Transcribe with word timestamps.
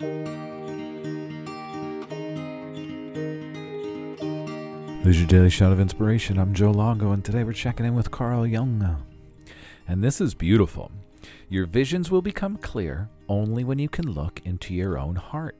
This 0.00 0.08
is 5.04 5.18
your 5.18 5.26
daily 5.28 5.50
shot 5.50 5.72
of 5.72 5.80
inspiration. 5.80 6.38
I'm 6.38 6.54
Joe 6.54 6.70
Longo, 6.70 7.12
and 7.12 7.22
today 7.22 7.44
we're 7.44 7.52
checking 7.52 7.84
in 7.84 7.94
with 7.94 8.10
Carl 8.10 8.46
Jung. 8.46 9.04
And 9.86 10.02
this 10.02 10.22
is 10.22 10.32
beautiful. 10.32 10.90
Your 11.50 11.66
visions 11.66 12.10
will 12.10 12.22
become 12.22 12.56
clear 12.56 13.10
only 13.28 13.62
when 13.62 13.78
you 13.78 13.90
can 13.90 14.10
look 14.10 14.40
into 14.46 14.72
your 14.72 14.98
own 14.98 15.16
heart. 15.16 15.58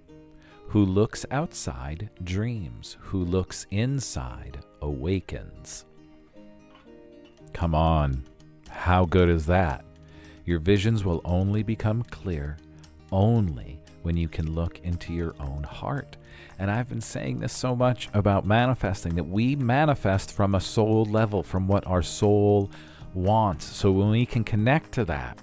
Who 0.68 0.86
looks 0.86 1.26
outside 1.30 2.08
dreams, 2.24 2.96
who 3.00 3.22
looks 3.22 3.66
inside 3.70 4.64
awakens. 4.80 5.84
Come 7.52 7.74
on, 7.74 8.24
how 8.70 9.04
good 9.04 9.28
is 9.28 9.44
that? 9.46 9.84
Your 10.46 10.60
visions 10.60 11.04
will 11.04 11.20
only 11.26 11.62
become 11.62 12.04
clear 12.04 12.56
only 13.12 13.79
when 14.02 14.16
you 14.16 14.28
can 14.28 14.54
look 14.54 14.78
into 14.80 15.12
your 15.12 15.34
own 15.40 15.62
heart. 15.62 16.16
And 16.58 16.70
I've 16.70 16.88
been 16.88 17.00
saying 17.00 17.40
this 17.40 17.52
so 17.52 17.74
much 17.74 18.08
about 18.12 18.46
manifesting 18.46 19.14
that 19.16 19.24
we 19.24 19.56
manifest 19.56 20.32
from 20.32 20.54
a 20.54 20.60
soul 20.60 21.04
level, 21.04 21.42
from 21.42 21.66
what 21.66 21.86
our 21.86 22.02
soul 22.02 22.70
wants. 23.14 23.64
So 23.64 23.90
when 23.90 24.10
we 24.10 24.26
can 24.26 24.44
connect 24.44 24.92
to 24.92 25.04
that 25.06 25.38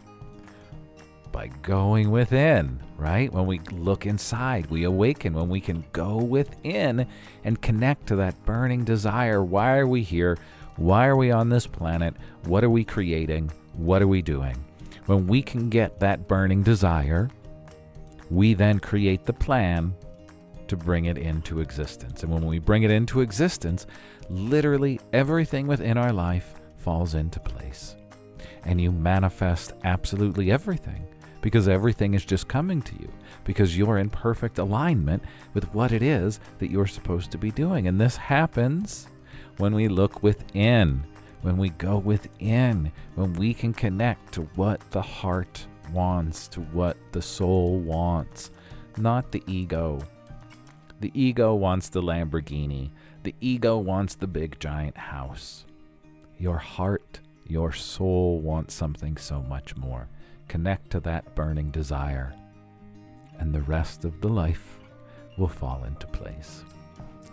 by 1.31 1.47
going 1.61 2.09
within, 2.09 2.79
right? 2.97 3.31
When 3.31 3.45
we 3.45 3.59
look 3.71 4.05
inside, 4.05 4.67
we 4.67 4.85
awaken. 4.85 5.33
When 5.33 5.49
we 5.49 5.61
can 5.61 5.85
go 5.91 6.17
within 6.17 7.07
and 7.43 7.61
connect 7.61 8.07
to 8.07 8.15
that 8.17 8.43
burning 8.45 8.83
desire 8.83 9.43
why 9.43 9.77
are 9.77 9.87
we 9.87 10.01
here? 10.01 10.37
Why 10.77 11.07
are 11.07 11.15
we 11.15 11.31
on 11.31 11.49
this 11.49 11.67
planet? 11.67 12.15
What 12.45 12.63
are 12.63 12.69
we 12.69 12.83
creating? 12.83 13.51
What 13.73 14.01
are 14.01 14.07
we 14.07 14.21
doing? 14.21 14.63
When 15.07 15.27
we 15.27 15.41
can 15.41 15.69
get 15.69 15.99
that 15.99 16.27
burning 16.27 16.63
desire, 16.63 17.29
we 18.29 18.53
then 18.53 18.79
create 18.79 19.25
the 19.25 19.33
plan 19.33 19.93
to 20.67 20.75
bring 20.75 21.05
it 21.05 21.17
into 21.17 21.59
existence. 21.59 22.23
And 22.23 22.31
when 22.31 22.45
we 22.45 22.59
bring 22.59 22.83
it 22.83 22.91
into 22.91 23.21
existence, 23.21 23.87
literally 24.29 24.99
everything 25.13 25.67
within 25.67 25.97
our 25.97 26.11
life 26.11 26.55
falls 26.77 27.15
into 27.15 27.39
place. 27.39 27.95
And 28.63 28.81
you 28.81 28.91
manifest 28.91 29.73
absolutely 29.83 30.51
everything 30.51 31.07
because 31.41 31.67
everything 31.67 32.13
is 32.13 32.25
just 32.25 32.47
coming 32.47 32.81
to 32.81 32.93
you 32.99 33.09
because 33.45 33.77
you're 33.77 33.99
in 33.99 34.09
perfect 34.09 34.57
alignment 34.57 35.23
with 35.53 35.73
what 35.73 35.93
it 35.93 36.01
is 36.01 36.39
that 36.59 36.69
you're 36.69 36.87
supposed 36.87 37.31
to 37.31 37.37
be 37.37 37.51
doing. 37.51 37.87
And 37.87 37.99
this 37.99 38.17
happens 38.17 39.07
when 39.57 39.73
we 39.73 39.87
look 39.87 40.21
within, 40.21 41.05
when 41.41 41.57
we 41.57 41.69
go 41.69 41.97
within, 41.97 42.91
when 43.15 43.33
we 43.33 43.53
can 43.53 43.73
connect 43.73 44.33
to 44.33 44.41
what 44.55 44.81
the 44.91 45.01
heart 45.01 45.65
wants, 45.91 46.47
to 46.49 46.61
what 46.61 46.97
the 47.11 47.21
soul 47.21 47.79
wants, 47.79 48.51
not 48.97 49.31
the 49.31 49.43
ego 49.47 50.01
the 50.99 51.11
ego 51.13 51.53
wants 51.53 51.89
the 51.89 52.01
Lamborghini. 52.01 52.89
The 53.21 53.35
ego 53.39 53.77
wants 53.77 54.15
the 54.15 54.27
big 54.27 54.59
giant 54.59 54.97
house. 54.97 55.65
Your 56.39 56.57
heart, 56.57 57.19
your 57.45 57.71
soul 57.71 58.39
wants 58.39 58.73
something 58.73 59.17
so 59.17 59.43
much 59.43 59.75
more. 59.75 60.07
Connect 60.47 60.89
to 60.91 60.99
that 61.01 61.35
burning 61.35 61.69
desire, 61.69 62.33
and 63.37 63.53
the 63.53 63.61
rest 63.61 64.05
of 64.05 64.21
the 64.21 64.29
life 64.29 64.79
will 65.37 65.47
fall 65.47 65.83
into 65.83 66.07
place. 66.07 66.63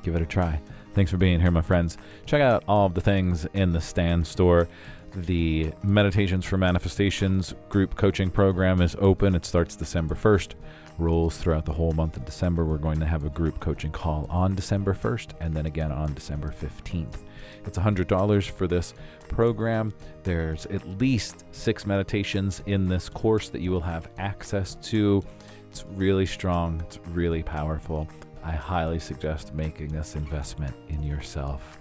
Give 0.02 0.14
it 0.14 0.22
a 0.22 0.26
try. 0.26 0.60
Thanks 0.92 1.10
for 1.10 1.16
being 1.16 1.40
here, 1.40 1.50
my 1.50 1.62
friends. 1.62 1.96
Check 2.26 2.42
out 2.42 2.64
all 2.68 2.86
of 2.86 2.94
the 2.94 3.00
things 3.00 3.46
in 3.54 3.72
the 3.72 3.80
Stan 3.80 4.24
Store. 4.24 4.68
The 5.16 5.72
Meditations 5.84 6.44
for 6.44 6.56
Manifestations 6.56 7.54
group 7.68 7.94
coaching 7.94 8.30
program 8.30 8.80
is 8.80 8.96
open. 8.98 9.36
It 9.36 9.44
starts 9.44 9.76
December 9.76 10.16
1st 10.16 10.54
rolls 10.98 11.36
throughout 11.36 11.64
the 11.64 11.72
whole 11.72 11.92
month 11.92 12.16
of 12.16 12.24
December. 12.24 12.64
We're 12.64 12.78
going 12.78 12.98
to 12.98 13.06
have 13.06 13.24
a 13.24 13.30
group 13.30 13.60
coaching 13.60 13.92
call 13.92 14.26
on 14.28 14.56
December 14.56 14.92
1st 14.92 15.34
and 15.40 15.54
then 15.54 15.66
again 15.66 15.92
on 15.92 16.14
December 16.14 16.52
15th. 16.52 17.18
It's 17.64 17.78
$100 17.78 18.50
for 18.50 18.66
this 18.66 18.94
program. 19.28 19.94
There's 20.24 20.66
at 20.66 20.84
least 20.98 21.44
six 21.52 21.86
meditations 21.86 22.60
in 22.66 22.88
this 22.88 23.08
course 23.08 23.50
that 23.50 23.60
you 23.60 23.70
will 23.70 23.80
have 23.80 24.08
access 24.18 24.74
to. 24.82 25.22
It's 25.70 25.84
really 25.90 26.26
strong, 26.26 26.80
it's 26.80 26.98
really 27.12 27.44
powerful. 27.44 28.08
I 28.42 28.52
highly 28.52 28.98
suggest 28.98 29.54
making 29.54 29.88
this 29.88 30.16
investment 30.16 30.74
in 30.88 31.04
yourself 31.04 31.78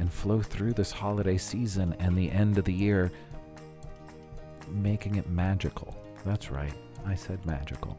and 0.00 0.12
flow 0.12 0.40
through 0.40 0.72
this 0.72 0.90
holiday 0.90 1.36
season 1.36 1.94
and 1.98 2.16
the 2.16 2.30
end 2.30 2.58
of 2.58 2.64
the 2.64 2.72
year, 2.72 3.12
making 4.68 5.16
it 5.16 5.28
magical. 5.28 5.96
That's 6.24 6.50
right, 6.50 6.74
I 7.06 7.14
said 7.14 7.44
magical. 7.46 7.96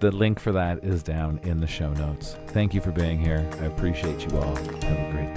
The 0.00 0.12
link 0.12 0.38
for 0.38 0.52
that 0.52 0.84
is 0.84 1.02
down 1.02 1.40
in 1.42 1.60
the 1.60 1.66
show 1.66 1.92
notes. 1.94 2.36
Thank 2.48 2.72
you 2.72 2.80
for 2.80 2.92
being 2.92 3.18
here. 3.18 3.48
I 3.60 3.64
appreciate 3.64 4.24
you 4.24 4.38
all. 4.38 4.54
Have 4.54 4.84
a 4.84 5.12
great 5.12 5.34